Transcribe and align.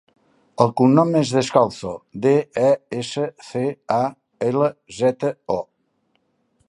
El 0.63 0.71
cognom 0.79 1.11
és 1.19 1.33
Descalzo: 1.35 1.91
de, 2.25 2.33
e, 2.63 2.71
essa, 3.01 3.27
ce, 3.51 3.61
a, 3.99 4.01
ela, 4.49 4.71
zeta, 5.03 5.35
o. 5.59 5.63